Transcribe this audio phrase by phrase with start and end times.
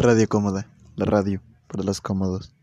[0.00, 2.54] Radio Cómoda, la radio para los cómodos.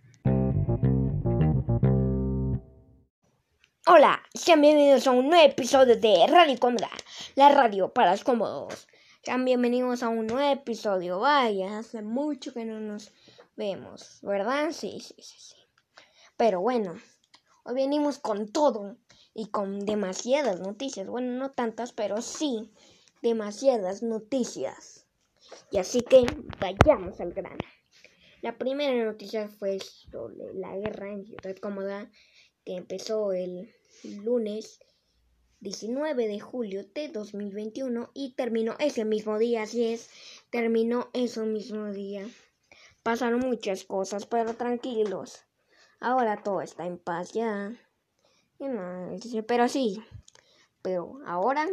[3.85, 6.89] Hola, sean bienvenidos a un nuevo episodio de Radio Cómoda,
[7.35, 8.87] la radio para los cómodos.
[9.21, 11.19] Sean bienvenidos a un nuevo episodio.
[11.19, 13.11] Vaya, hace mucho que no nos
[13.57, 14.71] vemos, ¿verdad?
[14.71, 15.55] Sí, sí, sí, sí.
[16.37, 16.93] Pero bueno,
[17.65, 18.95] hoy venimos con todo
[19.33, 21.05] y con demasiadas noticias.
[21.05, 22.71] Bueno, no tantas, pero sí
[23.21, 25.04] demasiadas noticias.
[25.71, 26.25] Y así que
[26.59, 27.65] vayamos al grano.
[28.41, 32.11] La primera noticia fue sobre la guerra en Ciudad Cómoda
[32.63, 33.73] que empezó el
[34.23, 34.79] lunes
[35.61, 40.09] 19 de julio de 2021 y terminó ese mismo día, así es,
[40.51, 42.27] terminó ese mismo día.
[43.03, 45.43] Pasaron muchas cosas, pero tranquilos.
[45.99, 47.73] Ahora todo está en paz ya.
[48.57, 50.03] Pero sí,
[50.81, 51.67] pero ahora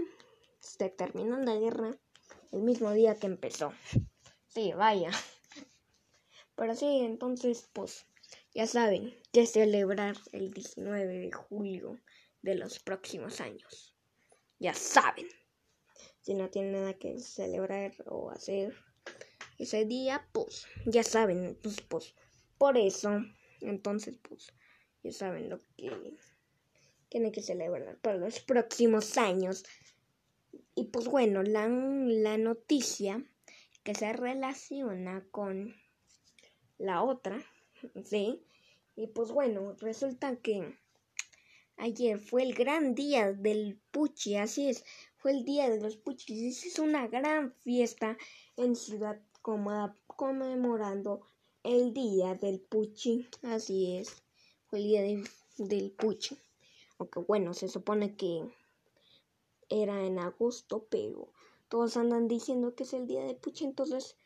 [0.61, 1.99] se terminó la guerra
[2.53, 3.73] el mismo día que empezó.
[4.47, 5.11] Sí, vaya.
[6.55, 8.05] Pero sí, entonces, pues,
[8.55, 11.99] ya saben que celebrar el 19 de julio
[12.43, 13.97] de los próximos años.
[14.59, 15.27] Ya saben.
[16.21, 18.75] Si no tienen nada que celebrar o hacer
[19.59, 21.59] ese día, pues, ya saben.
[21.63, 22.15] Pues, pues,
[22.59, 23.23] por eso,
[23.61, 24.53] entonces, pues,
[25.03, 26.17] ya saben lo que
[27.09, 29.65] tienen que celebrar para los próximos años.
[30.75, 33.23] Y pues bueno, la, la noticia
[33.83, 35.75] que se relaciona con
[36.79, 37.43] la otra,
[38.05, 38.43] ¿sí?
[38.97, 40.75] Y pues bueno, resulta que
[41.77, 44.85] ayer fue el gran día del Puchi, así es,
[45.17, 46.65] fue el día de los Puchis.
[46.65, 48.17] Hizo una gran fiesta
[48.57, 51.27] en Ciudad Cómoda conmemorando
[51.65, 54.23] el día del Puchi, así es,
[54.67, 55.03] fue el día
[55.59, 56.39] del Puchi.
[56.99, 58.49] Aunque bueno, se supone que
[59.73, 61.33] era en agosto, pero
[61.69, 64.17] todos andan diciendo que es el día de Puchi, entonces,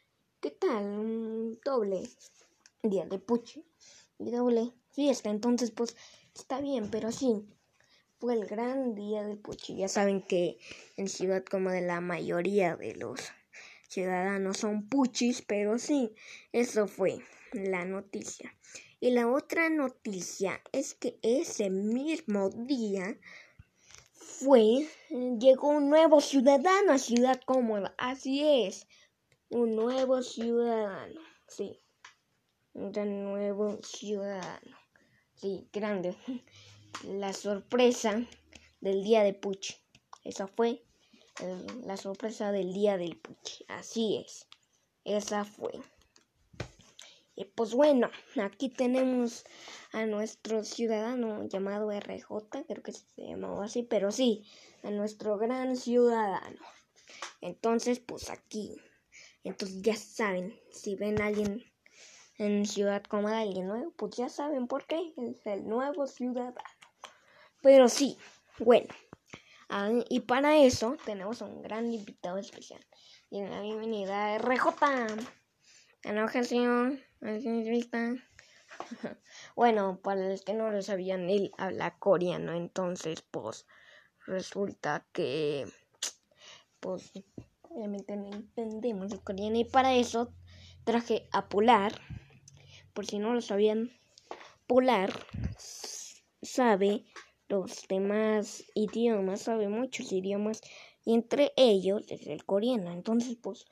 [0.41, 0.85] ¿qué tal?
[0.85, 2.03] Un doble
[2.83, 3.65] día de Puchi
[4.19, 5.97] y doble fiesta, entonces pues
[6.35, 7.47] está bien, pero sí,
[8.19, 9.77] fue el gran día de Puchi.
[9.77, 10.59] Ya saben que
[10.97, 13.21] en Ciudad como de la mayoría de los
[13.89, 16.15] ciudadanos son puchis, pero sí,
[16.53, 17.21] eso fue
[17.53, 18.55] la noticia.
[18.99, 23.19] Y la otra noticia es que ese mismo día
[24.27, 24.89] fue,
[25.39, 27.95] llegó un nuevo ciudadano a Ciudad Cómoda.
[27.97, 28.87] Así es,
[29.49, 31.81] un nuevo ciudadano, sí,
[32.75, 32.93] un
[33.25, 34.77] nuevo ciudadano,
[35.35, 36.17] sí, grande.
[37.05, 38.27] La sorpresa
[38.81, 39.75] del día de Puchi.
[40.25, 40.83] Esa fue
[41.85, 43.65] la sorpresa del día del Puchi.
[43.69, 44.47] Así es,
[45.05, 45.73] esa fue.
[47.37, 48.11] Y pues bueno,
[48.43, 49.45] aquí tenemos
[49.93, 54.47] a nuestro ciudadano llamado RJ, creo que se llamaba así, pero sí,
[54.83, 56.59] a nuestro gran ciudadano.
[57.43, 58.75] Entonces, pues aquí.
[59.45, 61.63] Entonces ya saben, si ven a alguien
[62.39, 66.57] en Ciudad como alguien nuevo, pues ya saben por qué, es el nuevo ciudadano.
[67.63, 68.17] Pero sí,
[68.59, 68.93] bueno.
[69.69, 72.81] Ah, y para eso tenemos a un gran invitado especial.
[73.31, 74.77] Y la bienvenida a RJ.
[76.07, 77.03] Enojación.
[79.57, 83.67] Bueno, para los que no lo sabían, él habla coreano, entonces pues
[84.25, 85.67] resulta que
[86.79, 87.11] pues
[87.63, 90.33] obviamente no entendemos el coreano y para eso
[90.85, 92.01] traje a Polar,
[92.93, 93.91] por si no lo sabían,
[94.69, 95.13] Polar
[96.41, 97.05] sabe
[97.49, 100.61] los demás idiomas, sabe muchos idiomas
[101.05, 103.65] y entre ellos es el coreano, entonces pues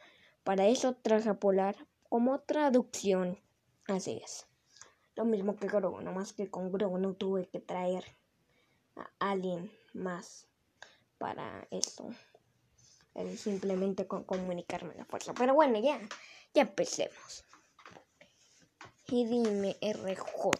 [0.42, 1.76] para eso traje a Polar
[2.14, 3.40] como traducción.
[3.88, 4.46] Así es.
[5.16, 8.04] Lo mismo que Grogu, más que con Grogu no tuve que traer
[8.94, 10.46] a alguien más
[11.18, 12.14] para eso.
[13.36, 15.34] simplemente con comunicarme la fuerza.
[15.34, 15.98] Pero bueno, ya,
[16.54, 17.44] ya empecemos.
[19.08, 20.52] Y dime, RJ,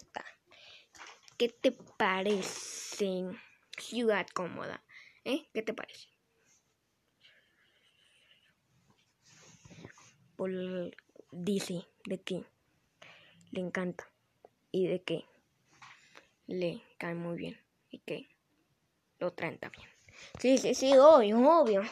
[1.39, 3.31] ¿qué te parece
[3.79, 4.83] Ciudad Cómoda?
[5.25, 5.47] ¿Eh?
[5.55, 6.09] ¿Qué te parece?
[11.35, 12.45] Dice de que
[13.51, 14.09] le encanta
[14.71, 15.25] y de que
[16.47, 17.59] le cae muy bien
[17.91, 18.29] y que
[19.19, 19.89] lo traen también.
[20.39, 21.83] Sí, sí, sí, obvio, obvio.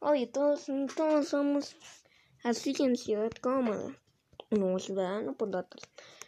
[0.00, 1.76] Obvio, todos, todos somos
[2.44, 3.96] así en ciudad cómoda.
[4.50, 5.82] No, ciudadano por datos.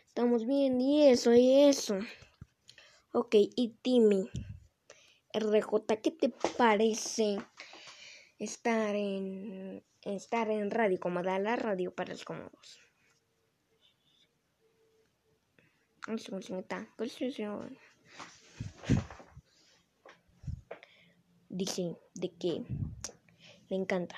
[0.09, 1.99] Estamos bien, y eso, y eso.
[3.13, 4.29] Ok, y Timmy.
[5.33, 7.39] RJ, ¿qué te parece
[8.39, 9.80] estar en
[10.21, 12.81] estar en radio, como da la radio para los cómodos.
[21.49, 22.65] Dice de que
[23.69, 24.17] le encanta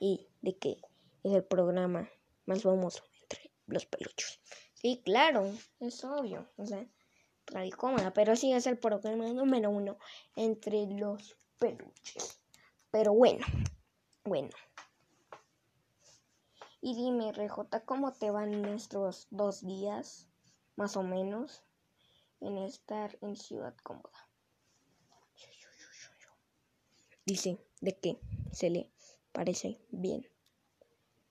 [0.00, 0.76] y de que
[1.22, 2.08] es el programa
[2.46, 4.40] más famoso entre los peluchos.
[4.74, 6.48] Sí, claro, es obvio.
[6.56, 6.86] O sea,
[7.46, 9.98] Radio Cómoda, pero sí es el programa número uno
[10.36, 12.40] entre los peluches.
[12.90, 13.44] Pero bueno,
[14.24, 14.50] bueno.
[16.80, 20.28] Y dime, RJ, ¿cómo te van estos dos días,
[20.76, 21.64] más o menos,
[22.40, 24.28] en estar en Ciudad Cómoda?
[27.26, 28.20] Dice de que
[28.52, 28.90] se le
[29.32, 30.26] parece bien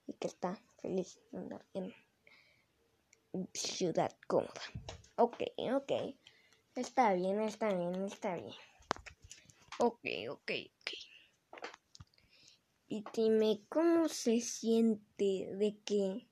[0.06, 1.94] y que está feliz de andar en
[3.54, 4.62] Ciudad Cómoda.
[5.16, 5.44] Ok,
[5.74, 5.92] ok.
[6.76, 8.54] Está bien, está bien, está bien.
[9.80, 10.52] Ok, ok,
[10.82, 11.17] ok.
[12.90, 16.30] Y dime cómo se siente de que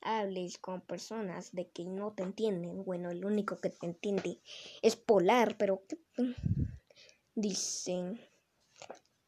[0.00, 2.84] hables con personas de que no te entienden.
[2.84, 4.40] Bueno, el único que te entiende
[4.82, 5.84] es Polar, pero
[7.36, 8.20] dicen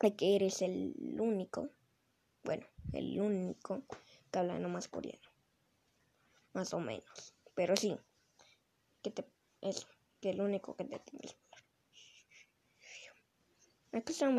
[0.00, 1.70] de que eres el único.
[2.42, 3.84] Bueno, el único
[4.32, 5.30] que habla nomás coreano.
[6.54, 7.34] Más o menos.
[7.54, 7.96] Pero sí,
[9.00, 9.24] que te
[9.60, 9.86] eso,
[10.20, 11.64] que el único que te entiende es Polar.
[13.92, 14.34] Aquí son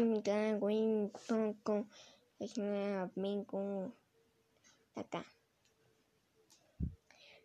[2.39, 3.93] un amigo
[4.95, 5.25] acá.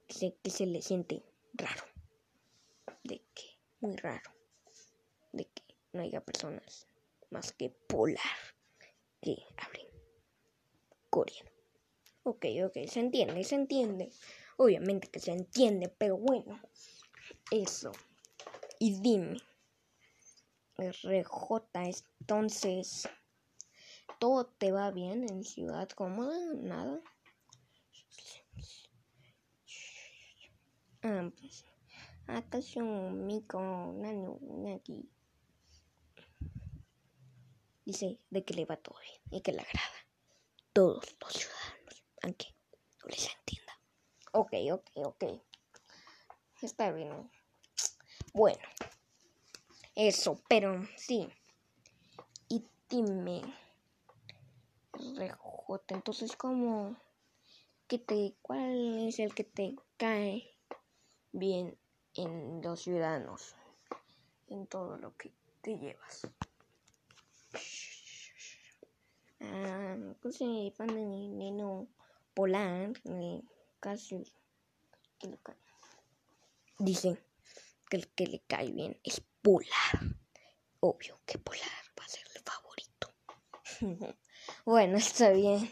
[0.07, 1.23] Que se, que se le siente
[1.55, 1.85] raro.
[3.05, 4.31] De que muy raro.
[5.33, 6.87] De que no haya personas
[7.31, 8.39] más que polar
[9.21, 9.87] que hablen
[11.11, 11.51] coreano
[12.23, 14.11] ok ok se entiende se entiende.
[14.57, 16.61] Obviamente que se entiende pero bueno.
[17.51, 17.93] Eso.
[18.79, 19.39] Y dime
[20.77, 21.63] RJ
[22.21, 23.09] entonces
[24.19, 27.01] todo te va bien en Ciudad Cómoda, nada.
[31.03, 31.65] Ah, pues,
[32.27, 33.61] acaso Miko
[33.97, 35.09] Nano Naki
[37.85, 39.91] dice de que le va todo bien y que le agrada.
[40.73, 42.55] Todos los ciudadanos, aunque
[43.03, 43.73] no les entienda.
[44.33, 45.25] Ok, ok, ok.
[46.63, 47.31] Está bien.
[48.33, 48.63] Bueno,
[49.97, 51.29] eso, pero sí.
[52.49, 53.43] Y dime.
[55.89, 56.97] Entonces, como
[57.87, 60.51] que te, cuál es el que te cae
[61.31, 61.79] bien
[62.15, 63.55] en los ciudadanos,
[64.49, 65.33] en todo lo que
[65.63, 66.27] te llevas?
[69.41, 71.87] Ah, pues sí, pan de neno
[72.35, 72.93] polar,
[73.79, 74.25] casi
[75.21, 75.57] que lo cae.
[76.79, 77.17] Dicen
[77.89, 80.17] que el que le cae bien es polar.
[80.81, 83.15] Obvio que polar va a ser el favorito.
[84.67, 85.71] Bueno, está bien.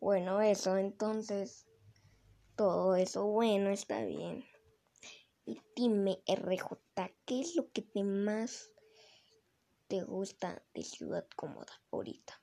[0.00, 1.66] Bueno, eso, entonces,
[2.56, 4.44] todo eso, bueno, está bien.
[5.46, 6.76] Y dime, RJ,
[7.24, 8.70] ¿qué es lo que te más
[9.88, 12.40] te gusta de Ciudad Cómoda ahorita?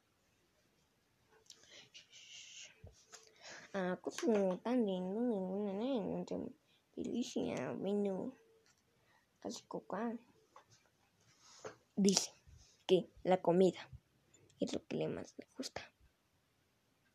[3.73, 6.25] Ah, como tan lindo,
[6.95, 8.35] delicia, vino,
[9.41, 10.17] casi coca.
[11.95, 12.31] Dice
[12.87, 13.89] que la comida
[14.59, 15.81] es lo que le más le gusta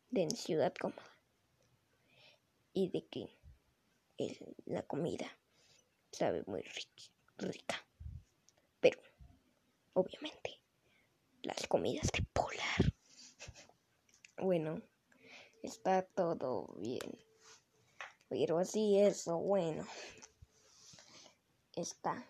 [0.09, 1.17] de Ciudad Cómoda
[2.73, 3.37] y de que
[4.65, 5.27] la comida
[6.11, 6.61] sabe muy
[7.37, 7.75] rica.
[8.79, 9.01] Pero
[9.93, 10.61] obviamente
[11.43, 12.93] las comidas de polar
[14.37, 14.81] bueno
[15.63, 17.19] está todo bien.
[18.29, 19.85] Pero así eso bueno.
[21.75, 22.25] Está.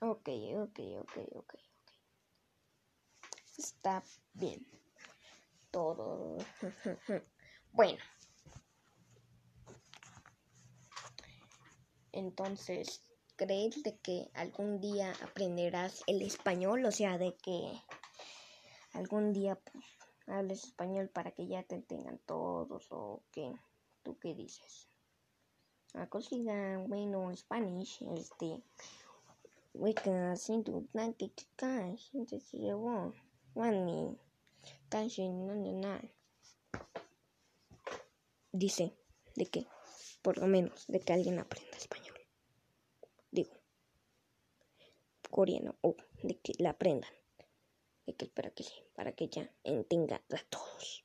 [0.00, 1.73] Ok ok ok ok
[3.58, 4.66] está bien.
[5.70, 6.38] Todo.
[7.72, 7.98] bueno.
[12.12, 13.02] Entonces,
[13.36, 16.84] ¿crees de que algún día aprenderás el español?
[16.84, 17.72] O sea, de que
[18.92, 19.84] algún día pues,
[20.28, 23.52] hables español para que ya te tengan todos o qué.
[24.02, 24.88] ¿Tú qué dices?
[25.94, 28.62] A cocina, bueno, Spanish, este,
[29.74, 30.86] we can sing to
[38.50, 38.92] Dice
[39.36, 39.66] de que,
[40.22, 42.18] por lo menos, de que alguien aprenda español.
[43.30, 43.52] Digo,
[45.30, 47.10] coreano, o de que la aprendan.
[48.06, 51.04] De que para que para que ya entienda a todos.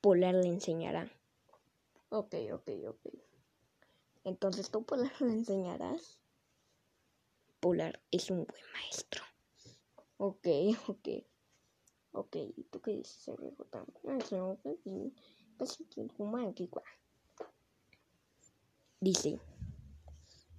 [0.00, 1.10] Polar le enseñará.
[2.10, 3.06] Ok, ok, ok.
[4.24, 6.20] Entonces tú Polar le enseñarás.
[7.60, 9.29] Polar es un buen maestro.
[10.22, 10.46] Ok,
[10.86, 11.08] ok.
[12.12, 12.36] Ok,
[12.70, 13.86] ¿tú qué dices, RJ?
[19.00, 19.40] Dice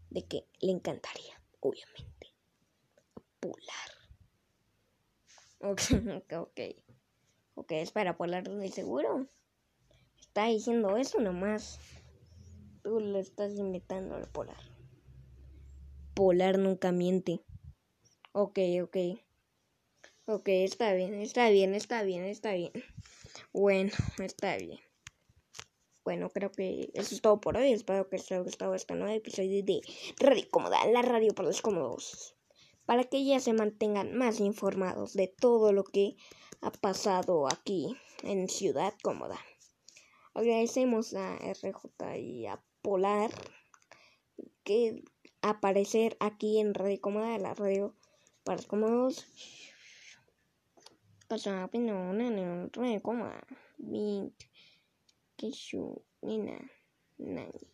[0.09, 2.33] de que le encantaría, obviamente,
[3.39, 3.91] polar.
[5.59, 5.81] Ok,
[6.17, 6.59] ok, ok.
[7.53, 9.27] Ok, es para polar de seguro.
[10.19, 11.77] está diciendo eso nomás.
[12.81, 14.57] Tú le estás invitando al polar.
[16.15, 17.41] Polar nunca miente.
[18.31, 18.97] Ok, ok.
[20.25, 22.71] Ok, está bien, está bien, está bien, está bien.
[23.53, 24.79] Bueno, está bien.
[26.03, 27.71] Bueno, creo que eso es todo por hoy.
[27.71, 29.81] Espero que les haya gustado este nuevo episodio de
[30.19, 32.35] Radio Cómoda, la radio para los cómodos.
[32.85, 36.15] Para que ya se mantengan más informados de todo lo que
[36.61, 39.39] ha pasado aquí en Ciudad Cómoda.
[40.35, 43.31] Agradecemos a RJ y a Polar
[44.63, 45.03] que
[45.41, 47.95] aparecer aquí en Radio Cómoda, la radio
[48.43, 49.27] para los cómodos.
[51.31, 52.29] Pasa, pero una
[52.73, 53.41] Radio Cómoda.
[55.37, 56.59] Kishu, Nina,
[57.19, 57.71] Nani.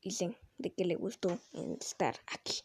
[0.00, 1.38] Dicen de que le gustó
[1.78, 2.62] estar aquí.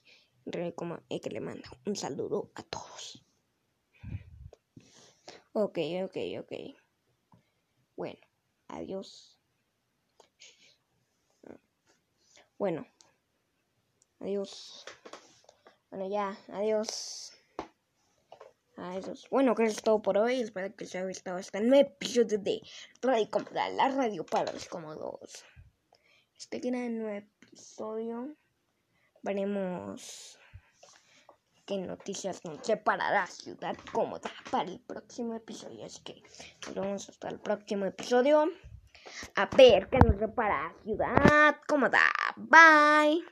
[0.73, 3.25] Cómoda y que le manda un saludo a todos.
[5.51, 6.53] Ok, ok, ok.
[7.97, 8.21] Bueno,
[8.69, 9.37] adiós.
[12.57, 12.87] Bueno,
[14.21, 14.85] adiós.
[15.89, 17.33] Bueno, ya, adiós.
[18.81, 19.27] Adiós.
[19.29, 20.41] Bueno, que es todo por hoy.
[20.41, 22.61] Espero que les haya gustado este nuevo episodio de
[23.01, 25.45] Radio Cómoda, la radio para los cómodos.
[26.35, 28.35] Este gran nuevo episodio
[29.21, 30.39] veremos
[31.67, 35.85] qué noticias nos separará Ciudad Cómoda para el próximo episodio.
[35.85, 36.23] Así que
[36.65, 38.45] nos vemos hasta el próximo episodio.
[39.35, 42.01] A ver qué nos repara Ciudad Cómoda.
[42.35, 43.23] Bye.